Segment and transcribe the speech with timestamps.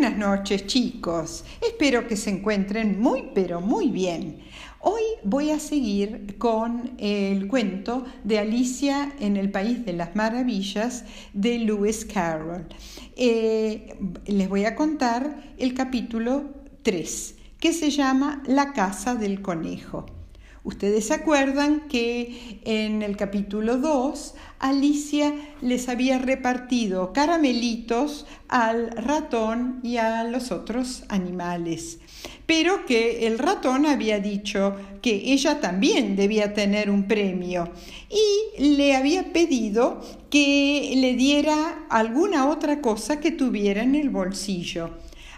[0.00, 4.44] Buenas noches chicos, espero que se encuentren muy pero muy bien.
[4.78, 11.04] Hoy voy a seguir con el cuento de Alicia en el País de las Maravillas
[11.32, 12.68] de Lewis Carroll.
[13.16, 16.44] Eh, les voy a contar el capítulo
[16.82, 20.17] 3, que se llama La Casa del Conejo.
[20.64, 25.32] Ustedes se acuerdan que en el capítulo 2 Alicia
[25.62, 32.00] les había repartido caramelitos al ratón y a los otros animales,
[32.46, 37.70] pero que el ratón había dicho que ella también debía tener un premio
[38.10, 44.90] y le había pedido que le diera alguna otra cosa que tuviera en el bolsillo.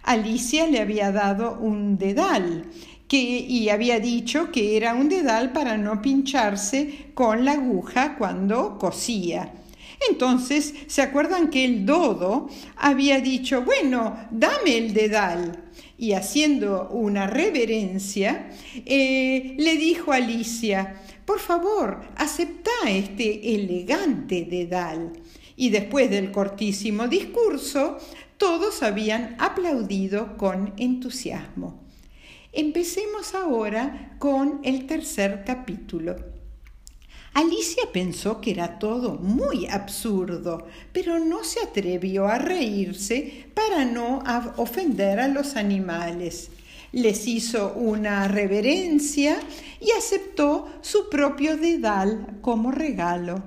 [0.02, 2.64] Alicia le había dado un dedal
[3.16, 9.52] y había dicho que era un dedal para no pincharse con la aguja cuando cosía.
[10.08, 15.64] Entonces, ¿se acuerdan que el dodo había dicho, bueno, dame el dedal?
[15.98, 18.50] Y haciendo una reverencia,
[18.86, 25.12] eh, le dijo a Alicia, por favor, acepta este elegante dedal.
[25.56, 27.98] Y después del cortísimo discurso,
[28.38, 31.89] todos habían aplaudido con entusiasmo.
[32.52, 36.16] Empecemos ahora con el tercer capítulo.
[37.32, 44.24] Alicia pensó que era todo muy absurdo, pero no se atrevió a reírse para no
[44.56, 46.50] ofender a los animales.
[46.90, 49.38] Les hizo una reverencia
[49.80, 53.44] y aceptó su propio dedal como regalo.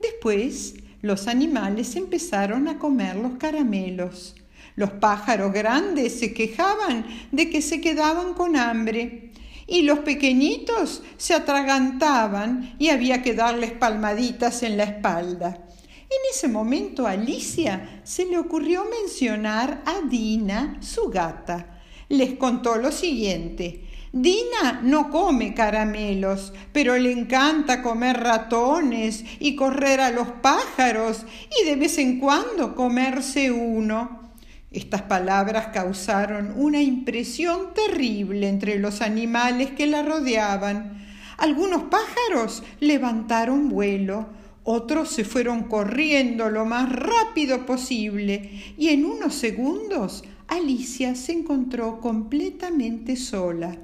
[0.00, 4.34] Después, los animales empezaron a comer los caramelos.
[4.74, 9.32] Los pájaros grandes se quejaban de que se quedaban con hambre
[9.66, 15.66] y los pequeñitos se atragantaban y había que darles palmaditas en la espalda.
[16.12, 21.80] En ese momento a Alicia se le ocurrió mencionar a Dina, su gata.
[22.10, 23.84] Les contó lo siguiente.
[24.12, 31.24] Dina no come caramelos, pero le encanta comer ratones y correr a los pájaros
[31.62, 34.31] y de vez en cuando comerse uno.
[34.72, 41.04] Estas palabras causaron una impresión terrible entre los animales que la rodeaban.
[41.36, 44.28] Algunos pájaros levantaron vuelo,
[44.64, 52.00] otros se fueron corriendo lo más rápido posible y en unos segundos Alicia se encontró
[52.00, 53.76] completamente sola.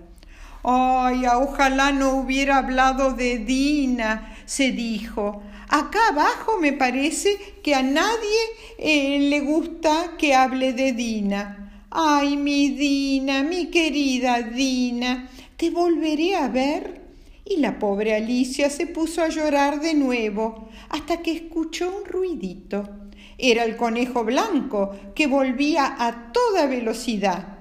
[0.62, 5.42] Ay, ojalá no hubiera hablado de Dina, se dijo.
[5.68, 8.40] Acá abajo me parece que a nadie
[8.78, 11.84] eh, le gusta que hable de Dina.
[11.90, 17.02] Ay, mi Dina, mi querida Dina, ¿te volveré a ver?
[17.44, 22.88] Y la pobre Alicia se puso a llorar de nuevo hasta que escuchó un ruidito.
[23.36, 27.57] Era el conejo blanco que volvía a toda velocidad.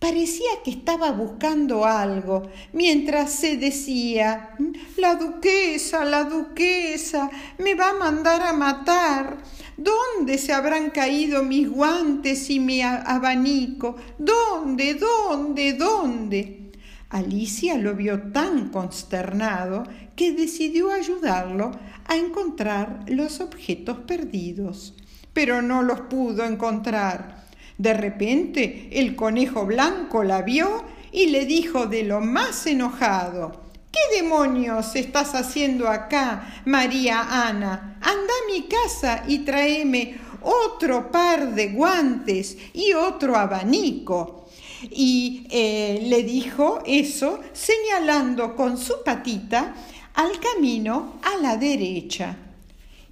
[0.00, 4.56] Parecía que estaba buscando algo, mientras se decía,
[4.96, 9.36] la duquesa, la duquesa, me va a mandar a matar.
[9.76, 13.96] ¿Dónde se habrán caído mis guantes y mi abanico?
[14.18, 16.72] ¿Dónde, dónde, dónde?
[17.10, 19.82] Alicia lo vio tan consternado
[20.16, 21.72] que decidió ayudarlo
[22.06, 24.94] a encontrar los objetos perdidos,
[25.34, 27.49] pero no los pudo encontrar.
[27.80, 33.52] De repente el conejo blanco la vio y le dijo de lo más enojado
[33.90, 37.96] ¿Qué demonios estás haciendo acá, María Ana?
[38.02, 44.50] Anda a mi casa y tráeme otro par de guantes y otro abanico.
[44.82, 49.74] Y eh, le dijo eso señalando con su patita
[50.16, 52.49] al camino a la derecha.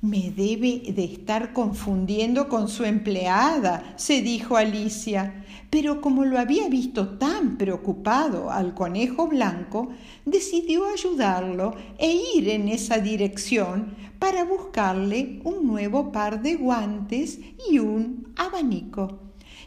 [0.01, 6.69] Me debe de estar confundiendo con su empleada, se dijo Alicia, pero como lo había
[6.69, 9.89] visto tan preocupado al conejo blanco,
[10.25, 17.81] decidió ayudarlo e ir en esa dirección para buscarle un nuevo par de guantes y
[17.81, 19.19] un abanico.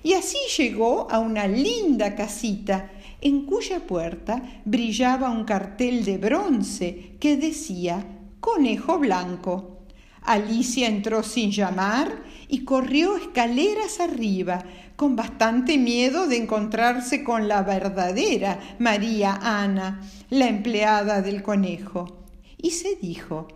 [0.01, 2.89] Y así llegó a una linda casita
[3.19, 8.05] en cuya puerta brillaba un cartel de bronce que decía
[8.39, 9.80] Conejo Blanco.
[10.21, 14.63] Alicia entró sin llamar y corrió escaleras arriba,
[14.95, 22.25] con bastante miedo de encontrarse con la verdadera María Ana, la empleada del conejo.
[22.57, 23.47] Y se dijo,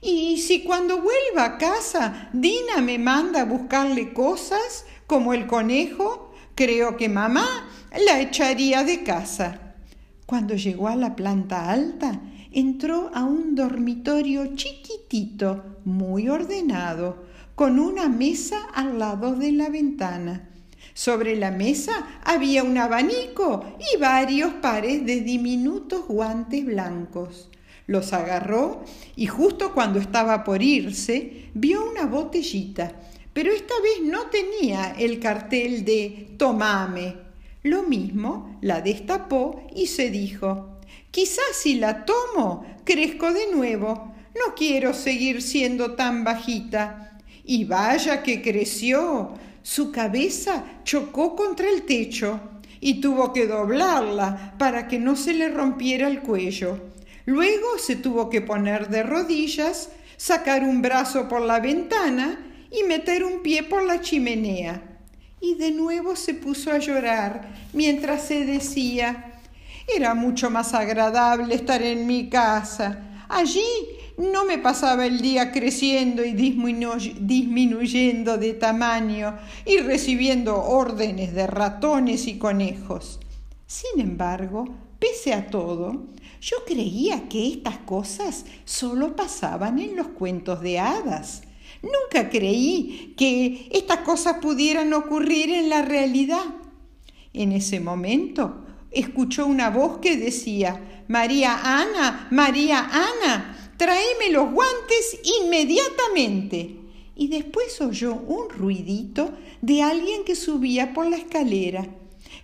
[0.00, 6.32] ¿y si cuando vuelva a casa Dina me manda a buscarle cosas como el conejo?
[6.54, 7.68] Creo que mamá
[8.06, 9.74] la echaría de casa.
[10.26, 12.20] Cuando llegó a la planta alta,
[12.52, 20.48] entró a un dormitorio chiquitito, muy ordenado, con una mesa al lado de la ventana.
[20.94, 27.48] Sobre la mesa había un abanico y varios pares de diminutos guantes blancos.
[27.86, 28.84] Los agarró
[29.16, 32.92] y justo cuando estaba por irse vio una botellita,
[33.32, 37.16] pero esta vez no tenía el cartel de Tomame.
[37.62, 40.80] Lo mismo la destapó y se dijo,
[41.10, 47.18] quizás si la tomo crezco de nuevo, no quiero seguir siendo tan bajita.
[47.44, 49.34] Y vaya que creció.
[49.62, 52.40] Su cabeza chocó contra el techo
[52.80, 56.80] y tuvo que doblarla para que no se le rompiera el cuello.
[57.26, 63.22] Luego se tuvo que poner de rodillas, sacar un brazo por la ventana y meter
[63.22, 64.82] un pie por la chimenea.
[65.40, 69.31] Y de nuevo se puso a llorar mientras se decía,
[69.86, 73.24] era mucho más agradable estar en mi casa.
[73.28, 73.64] Allí
[74.18, 82.26] no me pasaba el día creciendo y disminuyendo de tamaño y recibiendo órdenes de ratones
[82.26, 83.20] y conejos.
[83.66, 84.66] Sin embargo,
[84.98, 86.08] pese a todo,
[86.40, 91.42] yo creía que estas cosas solo pasaban en los cuentos de hadas.
[91.82, 96.44] Nunca creí que estas cosas pudieran ocurrir en la realidad.
[97.32, 98.62] En ese momento
[98.94, 106.76] escuchó una voz que decía, María Ana, María Ana, tráeme los guantes inmediatamente.
[107.14, 111.86] Y después oyó un ruidito de alguien que subía por la escalera.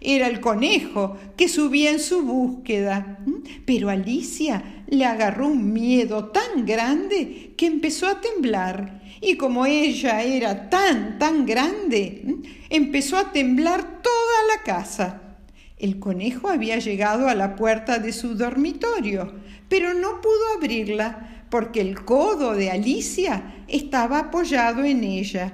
[0.00, 3.18] Era el conejo que subía en su búsqueda.
[3.64, 9.02] Pero Alicia le agarró un miedo tan grande que empezó a temblar.
[9.20, 12.36] Y como ella era tan, tan grande,
[12.70, 15.27] empezó a temblar toda la casa.
[15.78, 19.32] El conejo había llegado a la puerta de su dormitorio,
[19.68, 25.52] pero no pudo abrirla porque el codo de Alicia estaba apoyado en ella.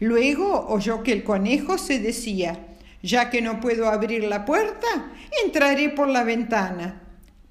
[0.00, 2.66] Luego oyó que el conejo se decía,
[3.02, 5.12] ya que no puedo abrir la puerta,
[5.44, 7.02] entraré por la ventana.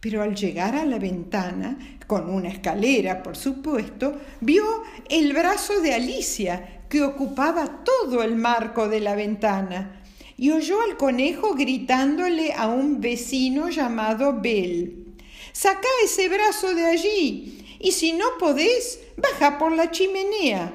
[0.01, 4.63] Pero al llegar a la ventana, con una escalera, por supuesto, vio
[5.09, 9.99] el brazo de Alicia, que ocupaba todo el marco de la ventana
[10.39, 15.17] y oyó al conejo gritándole a un vecino llamado Bel.
[15.51, 20.71] Saca ese brazo de allí, y si no podés, baja por la chimenea.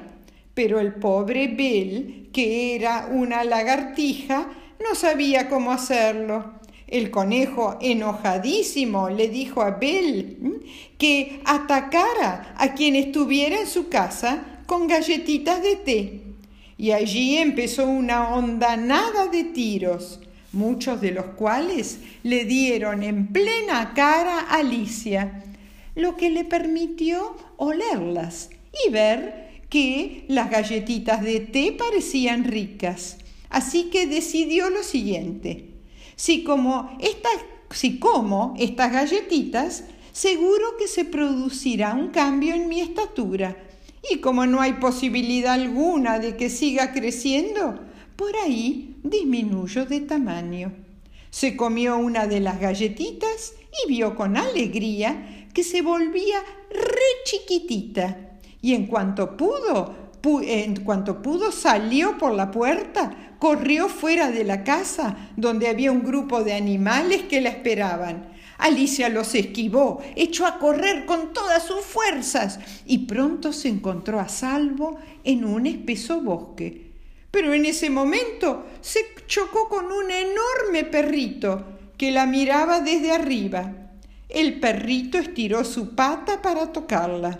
[0.53, 6.59] Pero el pobre Bel, que era una lagartija, no sabía cómo hacerlo.
[6.85, 10.61] El conejo, enojadísimo, le dijo a Bel
[10.99, 16.24] que atacara a quien estuviera en su casa con galletitas de té
[16.77, 20.19] y allí empezó una ondanada de tiros,
[20.51, 25.43] muchos de los cuales le dieron en plena cara a Alicia,
[25.95, 28.49] lo que le permitió olerlas
[28.85, 33.17] y ver que las galletitas de té parecían ricas.
[33.49, 35.69] Así que decidió lo siguiente,
[36.17, 37.33] si como estas,
[37.71, 43.64] si como estas galletitas, seguro que se producirá un cambio en mi estatura
[44.09, 47.79] y como no hay posibilidad alguna de que siga creciendo,
[48.15, 50.73] por ahí disminuyo de tamaño.
[51.29, 53.53] Se comió una de las galletitas
[53.83, 58.37] y vio con alegría que se volvía re chiquitita.
[58.61, 59.93] Y en cuanto pudo,
[60.43, 66.03] en cuanto pudo salió por la puerta, corrió fuera de la casa donde había un
[66.03, 71.81] grupo de animales que la esperaban Alicia los esquivó, echó a correr con todas sus
[71.81, 76.91] fuerzas y pronto se encontró a salvo en un espeso bosque.
[77.31, 81.65] Pero en ese momento se chocó con un enorme perrito
[81.97, 83.73] que la miraba desde arriba.
[84.29, 87.39] El perrito estiró su pata para tocarla.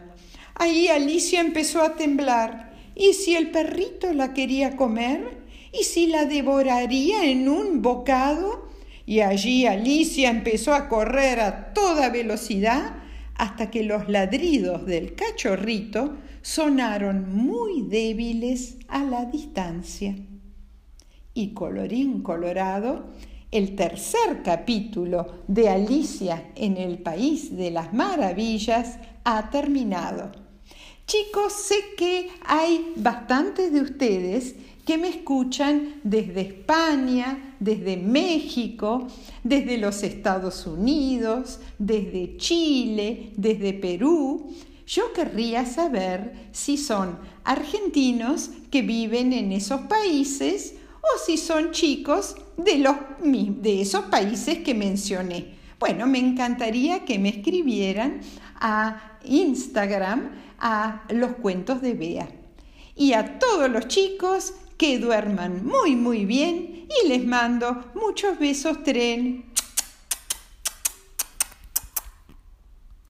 [0.55, 2.73] Ahí Alicia empezó a temblar.
[2.95, 5.37] ¿Y si el perrito la quería comer?
[5.73, 8.64] ¿Y si la devoraría en un bocado?
[9.05, 12.95] Y allí Alicia empezó a correr a toda velocidad
[13.35, 20.15] hasta que los ladridos del cachorrito sonaron muy débiles a la distancia.
[21.33, 23.11] Y colorín colorado,
[23.51, 30.31] el tercer capítulo de Alicia en el País de las Maravillas ha terminado.
[31.05, 39.07] Chicos, sé que hay bastantes de ustedes que me escuchan desde España, desde México,
[39.43, 44.53] desde los Estados Unidos, desde Chile, desde Perú.
[44.85, 52.35] Yo querría saber si son argentinos que viven en esos países o si son chicos
[52.57, 55.55] de, los, de esos países que mencioné.
[55.79, 58.21] Bueno, me encantaría que me escribieran
[58.55, 62.29] a Instagram a los cuentos de Bea.
[62.95, 68.83] Y a todos los chicos, que duerman muy muy bien y les mando muchos besos
[68.83, 69.45] tren.